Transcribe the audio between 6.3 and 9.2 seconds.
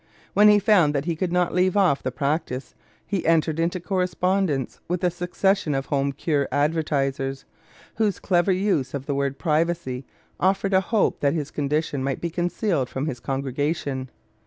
advertisers, whose clever use of the